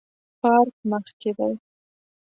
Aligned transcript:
پارک 0.41 0.73
مخ 0.89 1.05
کې 1.19 1.31
دی 1.37 1.53